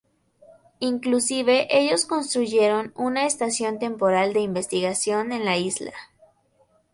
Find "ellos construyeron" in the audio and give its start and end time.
1.69-2.91